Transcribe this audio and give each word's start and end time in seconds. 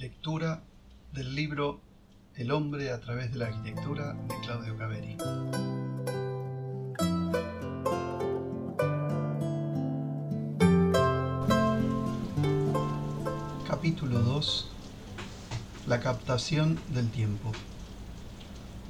Lectura 0.00 0.62
del 1.12 1.34
libro 1.34 1.78
El 2.34 2.52
hombre 2.52 2.90
a 2.90 3.00
través 3.00 3.32
de 3.32 3.38
la 3.38 3.48
arquitectura 3.48 4.14
de 4.14 4.34
Claudio 4.40 4.78
Caveri. 4.78 5.18
Capítulo 13.68 14.20
2. 14.20 14.70
La 15.86 16.00
captación 16.00 16.80
del 16.94 17.10
tiempo. 17.10 17.52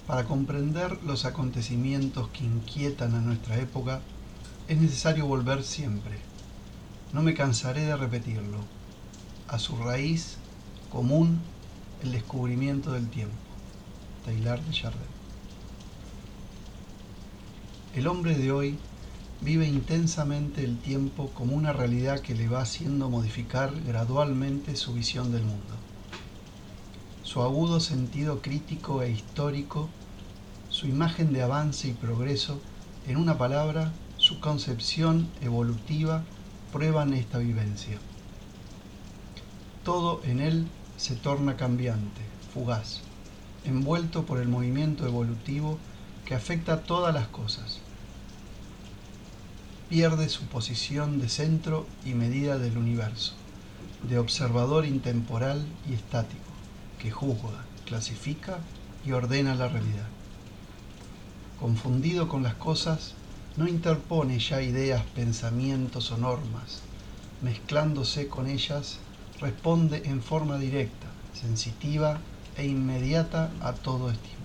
Para 0.06 0.27
comprender 0.27 1.02
los 1.02 1.24
acontecimientos 1.24 2.29
que 2.29 2.45
inquietan 2.45 3.16
a 3.16 3.20
nuestra 3.20 3.58
época, 3.58 4.00
es 4.68 4.80
necesario 4.80 5.27
volver 5.27 5.64
siempre. 5.64 6.20
No 7.12 7.22
me 7.22 7.34
cansaré 7.34 7.84
de 7.84 7.96
repetirlo. 7.96 8.58
A 9.48 9.58
su 9.58 9.77
raíz 9.77 10.38
común 10.91 11.41
el 12.02 12.12
descubrimiento 12.12 12.93
del 12.93 13.09
tiempo. 13.09 13.37
Taylor 14.24 14.60
de 14.60 14.73
Chardin. 14.73 15.01
El 17.95 18.06
hombre 18.06 18.37
de 18.37 18.52
hoy 18.52 18.78
vive 19.41 19.66
intensamente 19.66 20.64
el 20.64 20.78
tiempo 20.78 21.30
como 21.34 21.56
una 21.56 21.73
realidad 21.73 22.20
que 22.20 22.34
le 22.34 22.48
va 22.48 22.61
haciendo 22.61 23.09
modificar 23.09 23.73
gradualmente 23.87 24.77
su 24.77 24.92
visión 24.92 25.33
del 25.33 25.42
mundo. 25.42 25.74
Su 27.22 27.42
agudo 27.42 27.80
sentido 27.80 28.42
crítico 28.42 29.02
e 29.02 29.11
histórico, 29.11 29.88
su 30.69 30.86
imagen 30.86 31.33
de 31.33 31.42
avance 31.42 31.88
y 31.88 31.92
progreso, 31.92 32.61
en 33.06 33.16
una 33.16 33.38
palabra, 33.38 33.92
su 34.19 34.41
concepción 34.41 35.28
evolutiva, 35.41 36.22
prueban 36.72 37.14
esta 37.14 37.38
vivencia. 37.38 37.98
Todo 39.84 40.20
en 40.25 40.41
él 40.41 40.66
se 41.00 41.16
torna 41.16 41.56
cambiante, 41.56 42.20
fugaz, 42.52 43.00
envuelto 43.64 44.27
por 44.27 44.38
el 44.38 44.48
movimiento 44.48 45.06
evolutivo 45.06 45.78
que 46.27 46.34
afecta 46.34 46.75
a 46.75 46.83
todas 46.83 47.14
las 47.14 47.27
cosas. 47.28 47.78
Pierde 49.88 50.28
su 50.28 50.44
posición 50.44 51.19
de 51.19 51.30
centro 51.30 51.86
y 52.05 52.12
medida 52.12 52.58
del 52.58 52.77
universo, 52.77 53.33
de 54.06 54.19
observador 54.19 54.84
intemporal 54.84 55.64
y 55.88 55.94
estático, 55.94 56.52
que 56.98 57.10
juzga, 57.10 57.64
clasifica 57.86 58.58
y 59.06 59.12
ordena 59.12 59.55
la 59.55 59.69
realidad. 59.69 60.08
Confundido 61.58 62.28
con 62.28 62.42
las 62.42 62.56
cosas, 62.56 63.14
no 63.56 63.66
interpone 63.66 64.38
ya 64.38 64.60
ideas, 64.60 65.03
pensamientos 65.14 66.12
o 66.12 66.19
normas, 66.19 66.82
mezclándose 67.41 68.28
con 68.28 68.47
ellas 68.48 68.98
responde 69.41 70.02
en 70.05 70.22
forma 70.22 70.58
directa, 70.58 71.06
sensitiva 71.33 72.19
e 72.56 72.66
inmediata 72.66 73.50
a 73.60 73.72
todo 73.72 74.10
estímulo. 74.10 74.41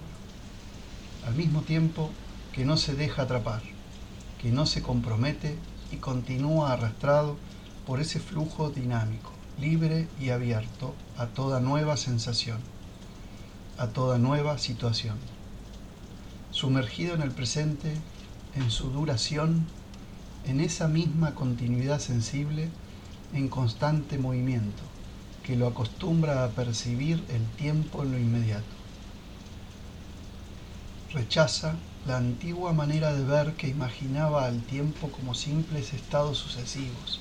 Al 1.28 1.36
mismo 1.36 1.62
tiempo 1.62 2.12
que 2.54 2.66
no 2.66 2.78
se 2.78 2.96
deja 2.96 3.24
atrapar, 3.24 3.62
que 4.42 4.52
no 4.52 4.66
se 4.66 4.82
compromete 4.82 5.58
y 5.92 5.98
continúa 5.98 6.72
arrastrado 6.72 7.38
por 7.86 8.00
ese 8.00 8.20
flujo 8.20 8.70
dinámico, 8.70 9.32
libre 9.60 10.08
y 10.20 10.30
abierto 10.30 10.96
a 11.18 11.28
toda 11.28 11.60
nueva 11.60 11.98
sensación, 11.98 12.60
a 13.78 13.88
toda 13.88 14.18
nueva 14.18 14.58
situación. 14.58 15.18
Sumergido 16.52 17.16
en 17.16 17.22
el 17.22 17.32
presente, 17.32 17.94
en 18.56 18.72
su 18.72 18.90
duración, 18.92 19.66
en 20.46 20.62
esa 20.62 20.88
misma 20.88 21.36
continuidad 21.36 22.00
sensible, 22.00 22.70
en 23.34 23.50
constante 23.50 24.18
movimiento, 24.18 24.84
que 25.44 25.56
lo 25.56 25.68
acostumbra 25.68 26.44
a 26.44 26.50
percibir 26.50 27.24
el 27.30 27.46
tiempo 27.58 28.04
en 28.04 28.12
lo 28.12 28.18
inmediato. 28.18 28.64
Rechaza 31.14 31.76
la 32.06 32.18
antigua 32.18 32.74
manera 32.74 33.14
de 33.14 33.24
ver 33.24 33.54
que 33.54 33.68
imaginaba 33.68 34.46
al 34.46 34.62
tiempo 34.62 35.10
como 35.12 35.34
simples 35.34 35.94
estados 35.94 36.38
sucesivos, 36.38 37.20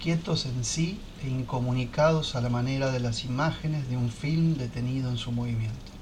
quietos 0.00 0.46
en 0.46 0.64
sí 0.64 1.00
e 1.22 1.28
incomunicados 1.28 2.36
a 2.36 2.40
la 2.40 2.48
manera 2.48 2.90
de 2.90 3.00
las 3.00 3.24
imágenes 3.24 3.88
de 3.88 3.96
un 3.96 4.10
film 4.10 4.56
detenido 4.56 5.10
en 5.10 5.18
su 5.18 5.32
movimiento. 5.32 5.92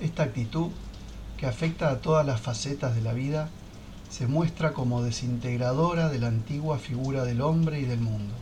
Esta 0.00 0.24
actitud, 0.24 0.70
que 1.36 1.46
afecta 1.46 1.90
a 1.90 2.00
todas 2.00 2.26
las 2.26 2.40
facetas 2.40 2.94
de 2.94 3.02
la 3.02 3.12
vida, 3.12 3.48
se 4.10 4.26
muestra 4.26 4.72
como 4.72 5.02
desintegradora 5.02 6.08
de 6.08 6.18
la 6.18 6.26
antigua 6.26 6.78
figura 6.78 7.24
del 7.24 7.40
hombre 7.40 7.80
y 7.80 7.84
del 7.84 8.00
mundo. 8.00 8.34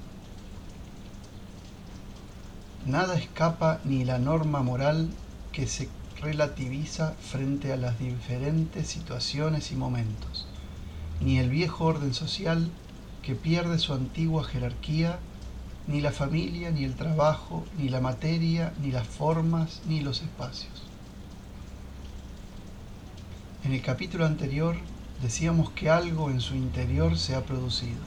Nada 2.86 3.16
escapa 3.16 3.80
ni 3.84 4.04
la 4.04 4.18
norma 4.18 4.62
moral 4.62 5.10
que 5.52 5.66
se 5.66 5.90
relativiza 6.22 7.12
frente 7.20 7.72
a 7.72 7.76
las 7.76 7.98
diferentes 7.98 8.88
situaciones 8.88 9.70
y 9.70 9.76
momentos, 9.76 10.46
ni 11.20 11.38
el 11.38 11.50
viejo 11.50 11.84
orden 11.84 12.14
social 12.14 12.70
que 13.22 13.34
pierde 13.34 13.78
su 13.78 13.92
antigua 13.92 14.44
jerarquía, 14.44 15.18
ni 15.86 16.00
la 16.00 16.12
familia, 16.12 16.70
ni 16.70 16.84
el 16.84 16.94
trabajo, 16.94 17.64
ni 17.76 17.90
la 17.90 18.00
materia, 18.00 18.72
ni 18.80 18.90
las 18.90 19.06
formas, 19.06 19.82
ni 19.86 20.00
los 20.00 20.22
espacios. 20.22 20.82
En 23.64 23.74
el 23.74 23.82
capítulo 23.82 24.24
anterior 24.24 24.76
decíamos 25.22 25.70
que 25.70 25.90
algo 25.90 26.30
en 26.30 26.40
su 26.40 26.54
interior 26.54 27.18
se 27.18 27.34
ha 27.34 27.44
producido, 27.44 28.00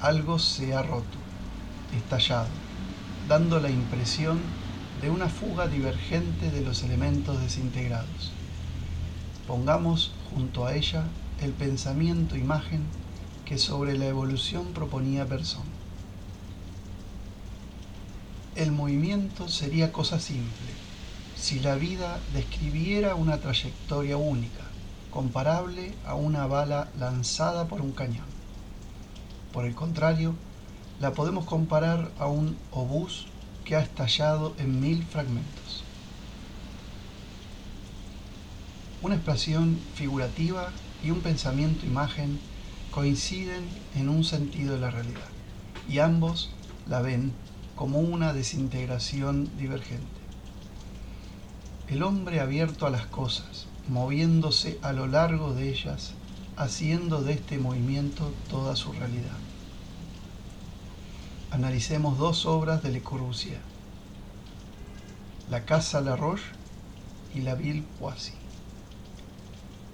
algo 0.00 0.38
se 0.38 0.74
ha 0.74 0.82
roto, 0.82 1.18
estallado, 1.96 2.48
dando 3.28 3.60
la 3.60 3.70
impresión 3.70 4.38
de 5.00 5.10
una 5.10 5.28
fuga 5.28 5.66
divergente 5.66 6.50
de 6.50 6.60
los 6.60 6.82
elementos 6.82 7.40
desintegrados. 7.40 8.32
Pongamos 9.46 10.12
junto 10.32 10.66
a 10.66 10.74
ella 10.74 11.04
el 11.40 11.52
pensamiento 11.52 12.36
imagen 12.36 12.84
que 13.44 13.58
sobre 13.58 13.98
la 13.98 14.06
evolución 14.06 14.66
proponía 14.74 15.26
Persón. 15.26 15.64
El 18.54 18.72
movimiento 18.72 19.48
sería 19.48 19.90
cosa 19.90 20.20
simple 20.20 20.70
si 21.34 21.60
la 21.60 21.74
vida 21.74 22.20
describiera 22.34 23.14
una 23.14 23.38
trayectoria 23.38 24.18
única, 24.18 24.69
comparable 25.10 25.94
a 26.06 26.14
una 26.14 26.46
bala 26.46 26.88
lanzada 26.98 27.68
por 27.68 27.80
un 27.80 27.92
cañón. 27.92 28.26
Por 29.52 29.64
el 29.64 29.74
contrario, 29.74 30.34
la 31.00 31.12
podemos 31.12 31.44
comparar 31.44 32.10
a 32.18 32.26
un 32.26 32.56
obús 32.70 33.26
que 33.64 33.76
ha 33.76 33.80
estallado 33.80 34.54
en 34.58 34.80
mil 34.80 35.04
fragmentos. 35.04 35.84
Una 39.02 39.14
expresión 39.14 39.78
figurativa 39.94 40.70
y 41.02 41.10
un 41.10 41.20
pensamiento 41.20 41.86
imagen 41.86 42.38
coinciden 42.90 43.68
en 43.96 44.08
un 44.08 44.24
sentido 44.24 44.74
de 44.74 44.80
la 44.80 44.90
realidad 44.90 45.28
y 45.88 46.00
ambos 46.00 46.50
la 46.86 47.00
ven 47.00 47.32
como 47.74 47.98
una 47.98 48.32
desintegración 48.32 49.48
divergente. 49.56 50.04
El 51.88 52.02
hombre 52.02 52.40
abierto 52.40 52.86
a 52.86 52.90
las 52.90 53.06
cosas, 53.06 53.66
moviéndose 53.88 54.78
a 54.82 54.92
lo 54.92 55.06
largo 55.06 55.54
de 55.54 55.70
ellas, 55.70 56.12
haciendo 56.56 57.22
de 57.22 57.32
este 57.32 57.58
movimiento 57.58 58.32
toda 58.48 58.76
su 58.76 58.92
realidad. 58.92 59.38
Analicemos 61.50 62.18
dos 62.18 62.46
obras 62.46 62.82
de 62.82 62.92
Le 62.92 63.02
Corbusier, 63.02 63.60
La 65.48 65.64
Casa 65.64 66.00
La 66.00 66.16
Roche 66.16 66.44
y 67.34 67.40
La 67.40 67.54
Ville 67.54 67.84
Poissy. 67.98 68.34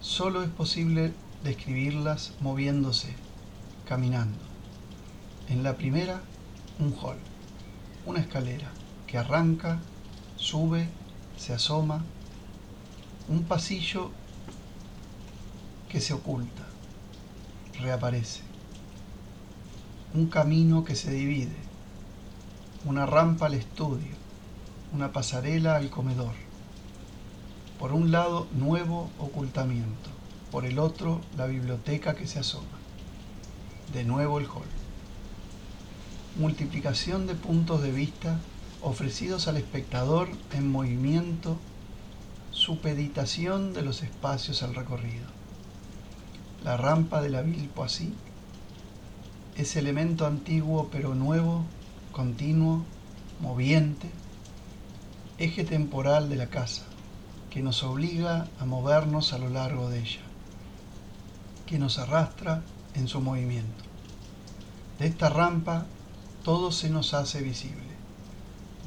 Solo 0.00 0.42
es 0.42 0.50
posible 0.50 1.12
describirlas 1.44 2.34
moviéndose, 2.40 3.14
caminando. 3.88 4.38
En 5.48 5.62
la 5.62 5.76
primera, 5.76 6.20
un 6.78 6.94
hall, 7.00 7.18
una 8.04 8.20
escalera 8.20 8.70
que 9.06 9.18
arranca, 9.18 9.80
sube, 10.36 10.88
se 11.36 11.54
asoma, 11.54 12.04
un 13.28 13.42
pasillo 13.42 14.10
que 15.88 16.00
se 16.00 16.14
oculta, 16.14 16.62
reaparece, 17.80 18.42
un 20.14 20.26
camino 20.26 20.84
que 20.84 20.94
se 20.94 21.10
divide, 21.10 21.56
una 22.84 23.04
rampa 23.04 23.46
al 23.46 23.54
estudio, 23.54 24.14
una 24.92 25.12
pasarela 25.12 25.74
al 25.76 25.90
comedor. 25.90 26.34
Por 27.80 27.92
un 27.92 28.12
lado, 28.12 28.46
nuevo 28.54 29.10
ocultamiento, 29.18 30.10
por 30.52 30.64
el 30.64 30.78
otro, 30.78 31.20
la 31.36 31.46
biblioteca 31.46 32.14
que 32.14 32.28
se 32.28 32.38
asoma. 32.38 32.78
De 33.92 34.04
nuevo 34.04 34.38
el 34.38 34.46
hall. 34.46 34.68
Multiplicación 36.38 37.26
de 37.26 37.34
puntos 37.34 37.82
de 37.82 37.90
vista 37.90 38.38
ofrecidos 38.82 39.48
al 39.48 39.56
espectador 39.56 40.28
en 40.52 40.70
movimiento 40.70 41.58
supeditación 42.56 43.74
de 43.74 43.82
los 43.82 44.02
espacios 44.02 44.62
al 44.62 44.74
recorrido. 44.74 45.26
La 46.64 46.78
rampa 46.78 47.20
de 47.20 47.28
la 47.28 47.42
Ville 47.42 47.68
Poissy 47.68 48.14
es 49.56 49.76
elemento 49.76 50.24
antiguo 50.24 50.88
pero 50.90 51.14
nuevo, 51.14 51.64
continuo, 52.12 52.82
moviente, 53.40 54.10
eje 55.36 55.64
temporal 55.64 56.30
de 56.30 56.36
la 56.36 56.46
casa, 56.46 56.84
que 57.50 57.60
nos 57.60 57.82
obliga 57.82 58.48
a 58.58 58.64
movernos 58.64 59.34
a 59.34 59.38
lo 59.38 59.50
largo 59.50 59.90
de 59.90 60.00
ella, 60.00 60.22
que 61.66 61.78
nos 61.78 61.98
arrastra 61.98 62.62
en 62.94 63.06
su 63.06 63.20
movimiento. 63.20 63.84
De 64.98 65.06
esta 65.06 65.28
rampa 65.28 65.84
todo 66.42 66.72
se 66.72 66.88
nos 66.88 67.12
hace 67.12 67.42
visible. 67.42 67.96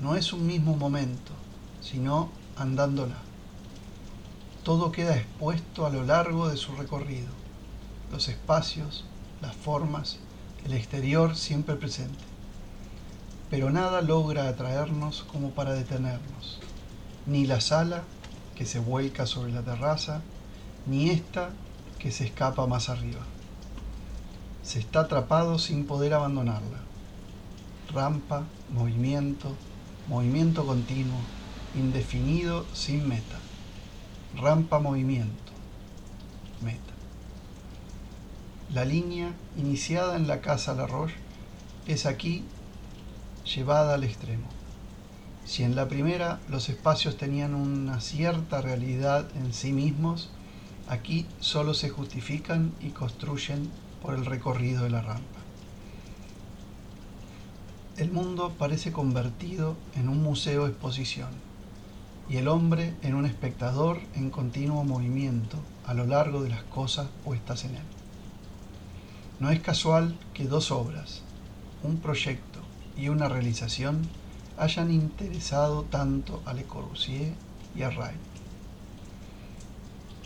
No 0.02 0.16
es 0.16 0.34
un 0.34 0.48
mismo 0.48 0.76
momento, 0.76 1.34
sino 1.82 2.32
andándola. 2.58 3.29
Todo 4.64 4.92
queda 4.92 5.16
expuesto 5.16 5.86
a 5.86 5.90
lo 5.90 6.04
largo 6.04 6.50
de 6.50 6.58
su 6.58 6.76
recorrido, 6.76 7.30
los 8.12 8.28
espacios, 8.28 9.06
las 9.42 9.56
formas, 9.56 10.20
el 10.66 10.74
exterior 10.74 11.38
siempre 11.38 11.76
presente. 11.76 12.20
Pero 13.50 13.72
nada 13.72 14.02
logra 14.02 14.50
atraernos 14.50 15.24
como 15.24 15.52
para 15.52 15.74
detenernos, 15.74 16.60
ni 17.26 17.48
la 17.48 17.62
sala 17.62 18.04
que 18.56 18.66
se 18.66 18.80
vuelca 18.80 19.26
sobre 19.26 19.54
la 19.54 19.62
terraza, 19.62 20.22
ni 20.86 21.10
esta 21.10 21.52
que 21.98 22.12
se 22.12 22.26
escapa 22.26 22.68
más 22.68 22.90
arriba. 22.90 23.22
Se 24.62 24.80
está 24.80 25.02
atrapado 25.02 25.58
sin 25.58 25.86
poder 25.86 26.14
abandonarla. 26.14 26.80
Rampa, 27.94 28.44
movimiento, 28.74 29.56
movimiento 30.10 30.66
continuo, 30.66 31.22
indefinido 31.76 32.66
sin 32.74 33.08
meta. 33.08 33.40
Rampa, 34.36 34.80
movimiento, 34.80 35.52
meta. 36.62 36.94
La 38.72 38.86
línea 38.86 39.34
iniciada 39.58 40.16
en 40.16 40.28
la 40.28 40.40
casa 40.40 40.76
La 40.76 40.86
Roche 40.86 41.16
es 41.88 42.06
aquí 42.06 42.44
llevada 43.44 43.96
al 43.96 44.04
extremo. 44.04 44.48
Si 45.46 45.64
en 45.64 45.76
la 45.76 45.88
primera 45.88 46.40
los 46.48 46.70
espacios 46.70 47.18
tenían 47.18 47.56
una 47.56 48.00
cierta 48.02 48.62
realidad 48.62 49.28
en 49.36 49.52
sí 49.52 49.74
mismos, 49.74 50.30
aquí 50.88 51.26
solo 51.40 51.74
se 51.74 51.90
justifican 51.90 52.72
y 52.82 52.90
construyen 52.90 53.72
por 54.00 54.14
el 54.14 54.28
recorrido 54.28 54.84
de 54.84 54.92
la 54.92 55.02
rampa. 55.02 55.40
El 57.98 58.12
mundo 58.12 58.54
parece 58.60 58.92
convertido 58.92 59.76
en 59.96 60.08
un 60.08 60.22
museo 60.22 60.68
exposición 60.68 61.49
y 62.30 62.38
el 62.38 62.48
hombre 62.48 62.94
en 63.02 63.16
un 63.16 63.26
espectador 63.26 64.00
en 64.16 64.30
continuo 64.30 64.84
movimiento 64.84 65.58
a 65.86 65.96
lo 65.96 66.06
largo 66.06 66.44
de 66.44 66.50
las 66.50 66.62
cosas 66.64 67.08
puestas 67.26 67.66
en 67.66 67.72
él. 67.72 67.84
No 69.40 69.50
es 69.50 69.60
casual 69.62 70.16
que 70.34 70.46
dos 70.46 70.70
obras, 70.72 71.24
un 71.82 71.98
proyecto 71.98 72.60
y 72.96 73.10
una 73.10 73.28
realización 73.30 74.08
hayan 74.58 74.92
interesado 74.92 75.84
tanto 75.84 76.44
a 76.46 76.54
Le 76.54 76.66
Corbusier 76.66 77.34
y 77.76 77.82
a 77.82 77.90
Wright. 77.90 78.20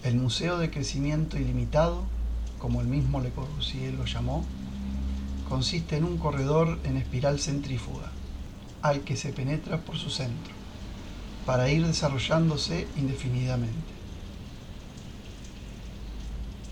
El 0.03 0.15
Museo 0.15 0.57
de 0.57 0.69
Crecimiento 0.69 1.37
Ilimitado, 1.37 2.03
como 2.59 2.81
el 2.81 2.87
mismo 2.87 3.21
Le 3.21 3.29
Corbusier 3.29 3.93
lo 3.93 4.05
llamó, 4.05 4.43
consiste 5.47 5.95
en 5.95 6.03
un 6.03 6.17
corredor 6.17 6.79
en 6.83 6.97
espiral 6.97 7.39
centrífuga, 7.39 8.11
al 8.81 9.01
que 9.01 9.15
se 9.15 9.31
penetra 9.31 9.77
por 9.77 9.95
su 9.95 10.09
centro, 10.09 10.62
para 11.45 11.69
ir 11.69 11.85
desarrollándose 11.85 12.87
indefinidamente. 12.95 13.93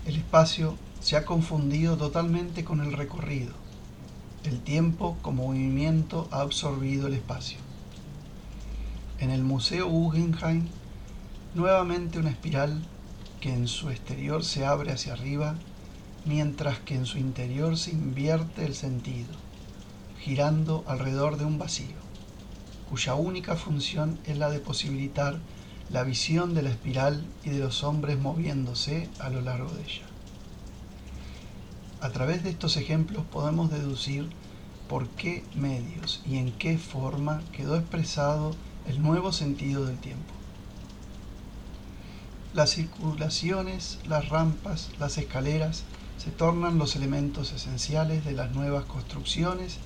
El 0.06 0.16
espacio 0.16 0.76
se 1.00 1.16
ha 1.16 1.24
confundido 1.24 1.96
totalmente 1.96 2.64
con 2.64 2.80
el 2.80 2.92
recorrido. 2.92 3.52
El 4.44 4.60
tiempo 4.60 5.16
como 5.22 5.48
movimiento 5.48 6.28
ha 6.32 6.40
absorbido 6.40 7.06
el 7.06 7.14
espacio. 7.14 7.58
En 9.20 9.30
el 9.30 9.44
Museo 9.44 9.88
Guggenheim, 9.88 10.66
nuevamente 11.54 12.18
una 12.18 12.30
espiral 12.30 12.82
que 13.40 13.52
en 13.52 13.68
su 13.68 13.90
exterior 13.90 14.44
se 14.44 14.64
abre 14.64 14.90
hacia 14.90 15.12
arriba, 15.12 15.54
mientras 16.24 16.78
que 16.80 16.94
en 16.94 17.06
su 17.06 17.18
interior 17.18 17.76
se 17.76 17.92
invierte 17.92 18.64
el 18.64 18.74
sentido, 18.74 19.34
girando 20.20 20.84
alrededor 20.86 21.36
de 21.36 21.44
un 21.44 21.58
vacío, 21.58 22.01
cuya 22.92 23.14
única 23.14 23.56
función 23.56 24.18
es 24.26 24.36
la 24.36 24.50
de 24.50 24.58
posibilitar 24.58 25.38
la 25.88 26.02
visión 26.02 26.52
de 26.52 26.60
la 26.60 26.68
espiral 26.68 27.24
y 27.42 27.48
de 27.48 27.58
los 27.58 27.84
hombres 27.84 28.18
moviéndose 28.18 29.08
a 29.18 29.30
lo 29.30 29.40
largo 29.40 29.72
de 29.72 29.82
ella. 29.82 30.04
A 32.02 32.10
través 32.10 32.44
de 32.44 32.50
estos 32.50 32.76
ejemplos 32.76 33.24
podemos 33.32 33.70
deducir 33.70 34.28
por 34.90 35.08
qué 35.08 35.42
medios 35.54 36.20
y 36.26 36.36
en 36.36 36.52
qué 36.52 36.76
forma 36.76 37.40
quedó 37.56 37.78
expresado 37.78 38.54
el 38.86 39.02
nuevo 39.02 39.32
sentido 39.32 39.86
del 39.86 39.96
tiempo. 39.96 40.34
Las 42.52 42.72
circulaciones, 42.72 44.00
las 44.06 44.28
rampas, 44.28 44.90
las 45.00 45.16
escaleras 45.16 45.84
se 46.18 46.30
tornan 46.30 46.76
los 46.76 46.94
elementos 46.94 47.54
esenciales 47.54 48.22
de 48.26 48.32
las 48.32 48.52
nuevas 48.52 48.84
construcciones 48.84 49.78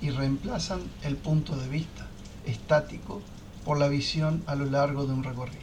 y 0.00 0.08
reemplazan 0.08 0.80
el 1.02 1.16
punto 1.16 1.54
de 1.54 1.68
vista 1.68 2.08
estático 2.48 3.20
por 3.64 3.78
la 3.78 3.88
visión 3.88 4.42
a 4.46 4.54
lo 4.54 4.64
largo 4.66 5.06
de 5.06 5.12
un 5.12 5.24
recorrido. 5.24 5.58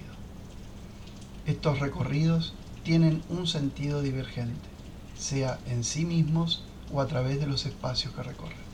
Estos 1.45 1.79
recorridos 1.79 2.53
tienen 2.83 3.23
un 3.29 3.47
sentido 3.47 4.01
divergente 4.01 4.75
sea 5.17 5.59
en 5.67 5.83
sí 5.83 6.05
mismos 6.05 6.63
o 6.93 7.01
a 7.01 7.07
través 7.07 7.39
de 7.39 7.47
los 7.47 7.65
espacios 7.65 8.13
que 8.13 8.23
recorren. 8.23 8.65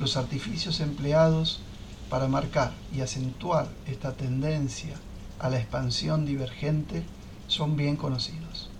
Los 0.00 0.16
artificios 0.16 0.80
empleados 0.80 1.60
para 2.08 2.28
marcar 2.28 2.72
y 2.94 3.00
acentuar 3.00 3.68
esta 3.86 4.12
tendencia 4.12 4.94
a 5.38 5.50
la 5.50 5.58
expansión 5.58 6.24
divergente 6.24 7.02
son 7.48 7.76
bien 7.76 7.96
conocidos. 7.96 8.70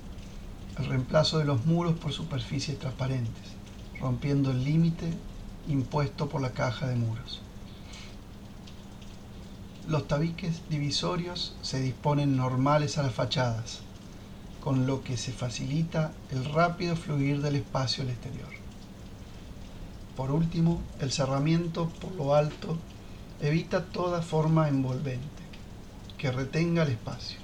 El 0.78 0.86
reemplazo 0.86 1.38
de 1.38 1.44
los 1.44 1.66
muros 1.66 1.98
por 1.98 2.12
superficies 2.12 2.78
transparentes, 2.78 3.44
rompiendo 4.00 4.52
el 4.52 4.64
límite 4.64 5.12
impuesto 5.66 6.28
por 6.28 6.40
la 6.40 6.52
caja 6.52 6.86
de 6.86 6.94
muros. 6.94 7.42
Los 9.88 10.06
tabiques 10.06 10.60
divisorios 10.68 11.54
se 11.62 11.80
disponen 11.80 12.36
normales 12.36 12.98
a 12.98 13.02
las 13.02 13.14
fachadas, 13.14 13.78
con 14.60 14.86
lo 14.86 15.02
que 15.02 15.16
se 15.16 15.32
facilita 15.32 16.12
el 16.30 16.44
rápido 16.44 16.94
fluir 16.94 17.40
del 17.40 17.56
espacio 17.56 18.04
al 18.04 18.10
exterior. 18.10 18.50
Por 20.14 20.30
último, 20.30 20.82
el 21.00 21.10
cerramiento 21.10 21.88
por 22.02 22.12
lo 22.16 22.34
alto 22.34 22.76
evita 23.40 23.86
toda 23.86 24.20
forma 24.20 24.68
envolvente 24.68 25.42
que 26.18 26.32
retenga 26.32 26.82
el 26.82 26.90
espacio 26.90 27.38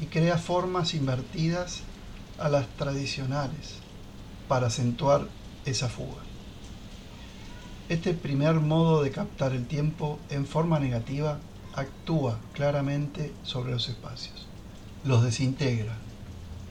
y 0.00 0.06
crea 0.06 0.38
formas 0.38 0.94
invertidas 0.94 1.82
a 2.38 2.48
las 2.48 2.68
tradicionales 2.68 3.74
para 4.48 4.68
acentuar 4.68 5.26
esa 5.66 5.90
fuga. 5.90 6.22
Este 7.90 8.14
primer 8.14 8.54
modo 8.60 9.02
de 9.02 9.10
captar 9.10 9.52
el 9.52 9.66
tiempo 9.66 10.18
en 10.30 10.46
forma 10.46 10.80
negativa 10.80 11.38
actúa 11.74 12.38
claramente 12.52 13.32
sobre 13.42 13.72
los 13.72 13.88
espacios. 13.88 14.46
Los 15.04 15.22
desintegra, 15.22 15.96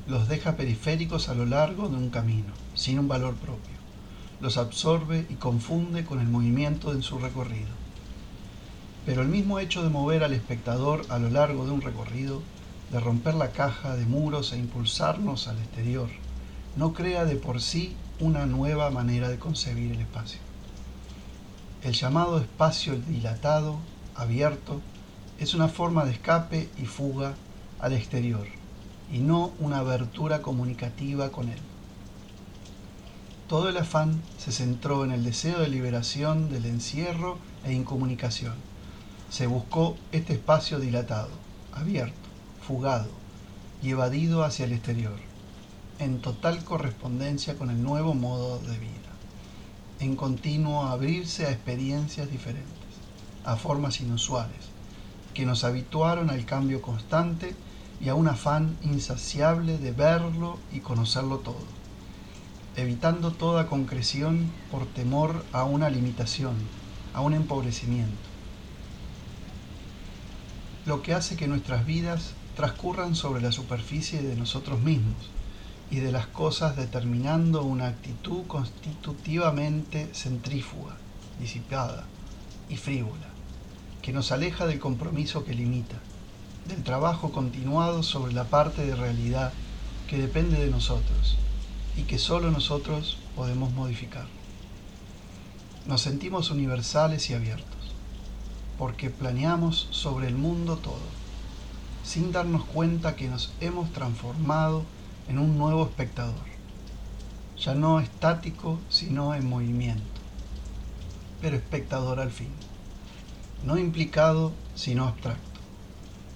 los 0.07 0.27
deja 0.27 0.55
periféricos 0.55 1.29
a 1.29 1.35
lo 1.35 1.45
largo 1.45 1.87
de 1.87 1.95
un 1.95 2.09
camino, 2.09 2.53
sin 2.73 2.99
un 2.99 3.07
valor 3.07 3.35
propio. 3.35 3.77
Los 4.41 4.57
absorbe 4.57 5.25
y 5.29 5.35
confunde 5.35 6.03
con 6.03 6.19
el 6.19 6.27
movimiento 6.27 6.93
en 6.93 7.03
su 7.03 7.19
recorrido. 7.19 7.69
Pero 9.05 9.21
el 9.21 9.27
mismo 9.27 9.59
hecho 9.59 9.83
de 9.83 9.89
mover 9.89 10.23
al 10.23 10.33
espectador 10.33 11.05
a 11.09 11.19
lo 11.19 11.29
largo 11.29 11.65
de 11.65 11.71
un 11.71 11.81
recorrido, 11.81 12.41
de 12.91 12.99
romper 12.99 13.35
la 13.35 13.51
caja 13.51 13.95
de 13.95 14.05
muros 14.05 14.51
e 14.51 14.57
impulsarnos 14.57 15.47
al 15.47 15.59
exterior, 15.59 16.09
no 16.75 16.93
crea 16.93 17.25
de 17.25 17.35
por 17.35 17.61
sí 17.61 17.95
una 18.19 18.45
nueva 18.45 18.89
manera 18.89 19.29
de 19.29 19.39
concebir 19.39 19.91
el 19.91 20.01
espacio. 20.01 20.39
El 21.83 21.93
llamado 21.93 22.39
espacio 22.39 22.99
dilatado, 22.99 23.77
abierto, 24.19 24.81
es 25.39 25.53
una 25.53 25.69
forma 25.69 26.03
de 26.03 26.11
escape 26.11 26.69
y 26.77 26.85
fuga 26.85 27.35
al 27.79 27.93
exterior 27.93 28.45
y 29.11 29.19
no 29.19 29.51
una 29.59 29.79
abertura 29.79 30.41
comunicativa 30.41 31.29
con 31.31 31.49
él. 31.49 31.59
Todo 33.47 33.69
el 33.69 33.77
afán 33.77 34.21
se 34.37 34.51
centró 34.51 35.05
en 35.05 35.11
el 35.11 35.23
deseo 35.23 35.59
de 35.59 35.69
liberación 35.69 36.51
del 36.51 36.65
encierro 36.65 37.37
e 37.63 37.73
incomunicación. 37.73 38.53
Se 39.29 39.47
buscó 39.47 39.95
este 40.11 40.33
espacio 40.33 40.79
dilatado, 40.79 41.29
abierto, 41.73 42.29
fugado 42.61 43.09
y 43.81 43.91
evadido 43.91 44.43
hacia 44.43 44.65
el 44.65 44.73
exterior, 44.73 45.17
en 45.97 46.19
total 46.19 46.63
correspondencia 46.63 47.57
con 47.57 47.69
el 47.69 47.81
nuevo 47.81 48.13
modo 48.13 48.59
de 48.59 48.77
vida, 48.77 49.13
en 49.99 50.15
continuo 50.15 50.83
abrirse 50.83 51.45
a 51.45 51.51
experiencias 51.51 52.29
diferentes, 52.29 52.78
a 53.43 53.55
formas 53.55 54.01
inusuales, 54.01 54.69
que 55.33 55.45
nos 55.45 55.63
habituaron 55.63 56.29
al 56.29 56.45
cambio 56.45 56.81
constante 56.81 57.55
y 58.01 58.09
a 58.09 58.15
un 58.15 58.27
afán 58.27 58.77
insaciable 58.81 59.77
de 59.77 59.91
verlo 59.91 60.57
y 60.71 60.79
conocerlo 60.79 61.39
todo, 61.39 61.65
evitando 62.75 63.31
toda 63.31 63.67
concreción 63.67 64.51
por 64.71 64.85
temor 64.85 65.43
a 65.51 65.63
una 65.63 65.89
limitación, 65.89 66.55
a 67.13 67.21
un 67.21 67.33
empobrecimiento. 67.33 68.29
lo 70.85 71.03
que 71.03 71.13
hace 71.13 71.35
que 71.35 71.47
nuestras 71.47 71.85
vidas 71.85 72.33
transcurran 72.55 73.13
sobre 73.15 73.43
la 73.43 73.51
superficie 73.51 74.23
de 74.23 74.35
nosotros 74.35 74.79
mismos 74.81 75.29
y 75.91 75.97
de 75.97 76.11
las 76.11 76.25
cosas 76.25 76.75
determinando 76.75 77.63
una 77.63 77.87
actitud 77.87 78.47
constitutivamente 78.47 80.09
centrífuga, 80.13 80.95
disipada 81.39 82.05
y 82.69 82.77
frívola, 82.77 83.27
que 84.01 84.13
nos 84.13 84.31
aleja 84.31 84.65
del 84.65 84.79
compromiso 84.79 85.43
que 85.43 85.53
limita, 85.53 85.97
del 86.67 86.83
trabajo 86.83 87.31
continuado 87.31 88.03
sobre 88.03 88.33
la 88.33 88.45
parte 88.45 88.85
de 88.85 88.95
realidad 88.95 89.51
que 90.07 90.17
depende 90.17 90.57
de 90.63 90.71
nosotros 90.71 91.37
y 91.97 92.03
que 92.03 92.17
solo 92.19 92.51
nosotros 92.51 93.17
podemos 93.35 93.73
modificar. 93.73 94.27
Nos 95.85 96.01
sentimos 96.01 96.51
universales 96.51 97.29
y 97.29 97.33
abiertos, 97.33 97.95
porque 98.77 99.09
planeamos 99.09 99.87
sobre 99.91 100.27
el 100.27 100.35
mundo 100.35 100.77
todo, 100.77 101.19
sin 102.03 102.31
darnos 102.31 102.63
cuenta 102.65 103.15
que 103.15 103.27
nos 103.27 103.51
hemos 103.59 103.91
transformado 103.91 104.83
en 105.27 105.39
un 105.39 105.57
nuevo 105.57 105.83
espectador, 105.83 106.35
ya 107.57 107.75
no 107.75 107.99
estático, 107.99 108.79
sino 108.89 109.35
en 109.35 109.47
movimiento, 109.47 110.18
pero 111.41 111.55
espectador 111.55 112.19
al 112.19 112.31
fin, 112.31 112.49
no 113.63 113.77
implicado, 113.77 114.51
sino 114.75 115.05
abstracto, 115.05 115.59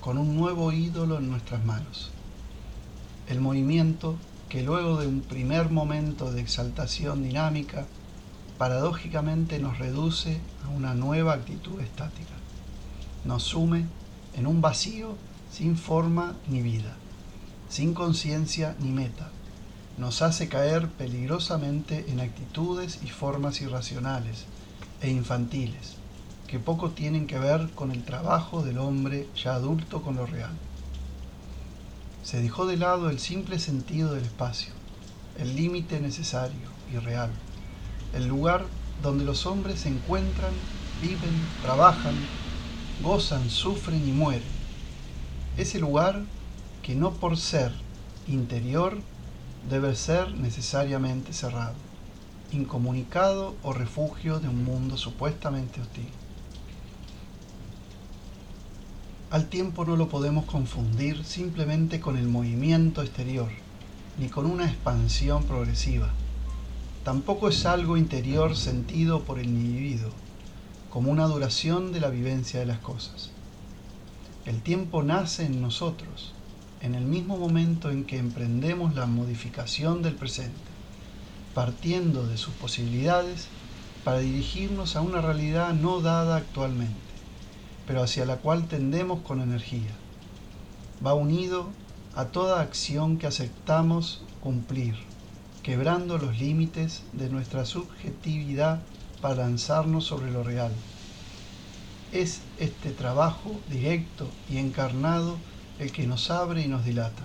con 0.01 0.17
un 0.17 0.35
nuevo 0.35 0.71
ídolo 0.71 1.17
en 1.17 1.29
nuestras 1.29 1.63
manos. 1.65 2.11
El 3.27 3.39
movimiento 3.39 4.17
que 4.49 4.63
luego 4.63 4.97
de 4.97 5.07
un 5.07 5.21
primer 5.21 5.69
momento 5.69 6.31
de 6.31 6.41
exaltación 6.41 7.23
dinámica, 7.23 7.85
paradójicamente 8.57 9.59
nos 9.59 9.79
reduce 9.79 10.39
a 10.65 10.69
una 10.69 10.93
nueva 10.93 11.33
actitud 11.33 11.79
estática. 11.79 12.33
Nos 13.25 13.43
sume 13.43 13.85
en 14.35 14.45
un 14.45 14.61
vacío 14.61 15.15
sin 15.51 15.77
forma 15.77 16.35
ni 16.47 16.61
vida 16.61 16.95
sin 17.73 17.95
conciencia 17.95 18.75
ni 18.79 18.91
meta. 18.91 19.31
Nos 19.97 20.21
hace 20.21 20.47
caer 20.47 20.89
peligrosamente 20.89 22.05
en 22.07 22.19
actitudes 22.19 22.99
y 23.03 23.07
formas 23.07 23.61
irracionales 23.61 24.45
e 25.03 25.09
infantiles, 25.09 25.97
que 26.47 26.59
poco 26.59 26.91
tienen 26.91 27.27
que 27.27 27.37
ver 27.37 27.69
con 27.75 27.91
el 27.91 28.03
trabajo 28.03 28.63
del 28.63 28.77
hombre 28.77 29.27
ya 29.35 29.53
adulto 29.53 30.01
con 30.01 30.15
lo 30.15 30.25
real. 30.25 30.53
Se 32.23 32.41
dejó 32.41 32.65
de 32.65 32.77
lado 32.77 33.09
el 33.09 33.19
simple 33.19 33.59
sentido 33.59 34.13
del 34.13 34.23
espacio, 34.23 34.71
el 35.37 35.57
límite 35.57 35.99
necesario 35.99 36.69
y 36.91 36.97
real, 36.97 37.31
el 38.13 38.27
lugar 38.27 38.65
donde 39.01 39.25
los 39.25 39.45
hombres 39.45 39.81
se 39.81 39.89
encuentran, 39.89 40.53
viven, 41.01 41.35
trabajan, 41.61 42.15
gozan, 43.03 43.49
sufren 43.49 44.07
y 44.07 44.13
mueren. 44.13 44.43
Ese 45.57 45.79
lugar 45.79 46.21
que 46.81 46.95
no 46.95 47.11
por 47.11 47.37
ser 47.37 47.73
interior 48.25 48.97
debe 49.69 49.95
ser 49.97 50.33
necesariamente 50.35 51.33
cerrado, 51.33 51.75
incomunicado 52.53 53.55
o 53.63 53.73
refugio 53.73 54.39
de 54.39 54.47
un 54.47 54.63
mundo 54.63 54.97
supuestamente 54.97 55.81
hostil. 55.81 56.07
Al 59.31 59.47
tiempo 59.47 59.83
no 59.83 59.95
lo 59.95 60.09
podemos 60.09 60.45
confundir 60.45 61.25
simplemente 61.25 61.99
con 61.99 62.17
el 62.17 62.27
movimiento 62.27 63.01
exterior, 63.01 63.49
ni 64.19 64.29
con 64.29 64.45
una 64.45 64.65
expansión 64.65 65.43
progresiva. 65.45 66.11
Tampoco 67.03 67.49
es 67.49 67.65
algo 67.65 67.97
interior 67.97 68.55
sentido 68.55 69.23
por 69.23 69.39
el 69.39 69.47
individuo, 69.47 70.11
como 70.89 71.11
una 71.11 71.25
duración 71.25 71.91
de 71.91 71.99
la 71.99 72.09
vivencia 72.09 72.59
de 72.59 72.67
las 72.67 72.77
cosas. 72.77 73.31
El 74.45 74.61
tiempo 74.61 75.01
nace 75.01 75.45
en 75.45 75.61
nosotros, 75.61 76.33
en 76.81 76.93
el 76.93 77.05
mismo 77.05 77.37
momento 77.37 77.89
en 77.89 78.03
que 78.03 78.19
emprendemos 78.19 78.93
la 78.93 79.07
modificación 79.07 80.03
del 80.03 80.13
presente, 80.13 80.72
partiendo 81.53 82.25
de 82.27 82.37
sus 82.37 82.53
posibilidades 82.55 83.47
para 84.03 84.19
dirigirnos 84.19 84.95
a 84.95 85.01
una 85.01 85.21
realidad 85.21 85.73
no 85.73 86.01
dada 86.01 86.35
actualmente, 86.35 86.93
pero 87.87 88.03
hacia 88.03 88.25
la 88.25 88.37
cual 88.37 88.67
tendemos 88.67 89.21
con 89.21 89.41
energía. 89.41 89.91
Va 91.05 91.13
unido 91.13 91.69
a 92.15 92.25
toda 92.25 92.61
acción 92.61 93.17
que 93.17 93.27
aceptamos 93.27 94.21
cumplir, 94.41 94.95
quebrando 95.63 96.17
los 96.17 96.37
límites 96.39 97.03
de 97.13 97.29
nuestra 97.29 97.65
subjetividad 97.65 98.81
para 99.21 99.35
lanzarnos 99.35 100.05
sobre 100.05 100.31
lo 100.31 100.43
real. 100.43 100.71
Es 102.11 102.41
este 102.59 102.91
trabajo 102.91 103.59
directo 103.69 104.27
y 104.49 104.57
encarnado 104.57 105.37
el 105.79 105.91
que 105.91 106.05
nos 106.05 106.29
abre 106.29 106.61
y 106.61 106.67
nos 106.67 106.85
dilata, 106.85 107.23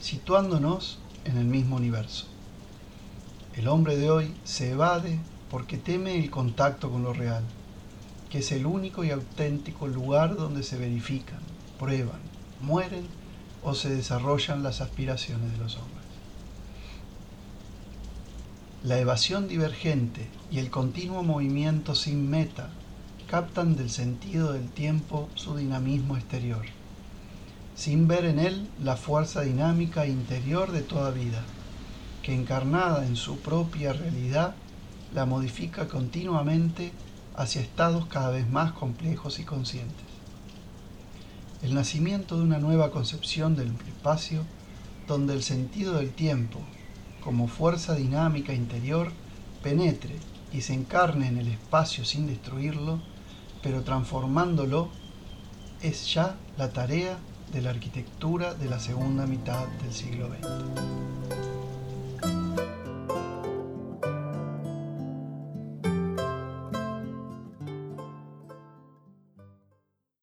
situándonos 0.00 0.98
en 1.24 1.36
el 1.36 1.44
mismo 1.44 1.76
universo. 1.76 2.26
El 3.56 3.68
hombre 3.68 3.96
de 3.96 4.10
hoy 4.10 4.34
se 4.44 4.70
evade 4.70 5.18
porque 5.50 5.76
teme 5.76 6.18
el 6.18 6.30
contacto 6.30 6.90
con 6.90 7.02
lo 7.02 7.12
real, 7.12 7.44
que 8.28 8.38
es 8.38 8.50
el 8.52 8.66
único 8.66 9.04
y 9.04 9.10
auténtico 9.10 9.86
lugar 9.86 10.36
donde 10.36 10.62
se 10.62 10.76
verifican, 10.76 11.38
prueban, 11.78 12.20
mueren 12.60 13.06
o 13.62 13.74
se 13.74 13.94
desarrollan 13.94 14.62
las 14.62 14.80
aspiraciones 14.80 15.52
de 15.52 15.58
los 15.58 15.76
hombres. 15.76 16.04
La 18.82 18.98
evasión 18.98 19.46
divergente 19.46 20.26
y 20.50 20.58
el 20.58 20.70
continuo 20.70 21.22
movimiento 21.22 21.94
sin 21.94 22.28
meta 22.28 22.70
captan 23.28 23.76
del 23.76 23.90
sentido 23.90 24.52
del 24.52 24.68
tiempo 24.68 25.28
su 25.34 25.56
dinamismo 25.56 26.16
exterior 26.16 26.66
sin 27.74 28.06
ver 28.06 28.24
en 28.24 28.38
él 28.38 28.68
la 28.82 28.96
fuerza 28.96 29.42
dinámica 29.42 30.06
interior 30.06 30.70
de 30.70 30.82
toda 30.82 31.10
vida, 31.10 31.44
que 32.24 32.34
encarnada 32.34 33.06
en 33.06 33.16
su 33.16 33.38
propia 33.38 33.92
realidad 33.92 34.54
la 35.14 35.26
modifica 35.26 35.86
continuamente 35.86 36.90
hacia 37.36 37.60
estados 37.60 38.06
cada 38.06 38.30
vez 38.30 38.48
más 38.48 38.72
complejos 38.72 39.38
y 39.38 39.44
conscientes. 39.44 40.06
El 41.62 41.74
nacimiento 41.74 42.36
de 42.36 42.42
una 42.42 42.58
nueva 42.58 42.90
concepción 42.90 43.56
del 43.56 43.72
espacio, 43.86 44.42
donde 45.06 45.34
el 45.34 45.42
sentido 45.42 45.94
del 45.94 46.12
tiempo, 46.12 46.60
como 47.22 47.46
fuerza 47.46 47.94
dinámica 47.94 48.54
interior, 48.54 49.12
penetre 49.62 50.16
y 50.52 50.62
se 50.62 50.72
encarne 50.72 51.28
en 51.28 51.36
el 51.36 51.48
espacio 51.48 52.06
sin 52.06 52.26
destruirlo, 52.26 53.00
pero 53.62 53.82
transformándolo, 53.82 54.88
es 55.82 56.12
ya 56.12 56.36
la 56.56 56.72
tarea 56.72 57.18
de 57.52 57.60
la 57.60 57.70
arquitectura 57.70 58.54
de 58.54 58.68
la 58.70 58.80
segunda 58.80 59.26
mitad 59.26 59.66
del 59.82 59.92
siglo 59.92 60.28
XX. 60.28 61.53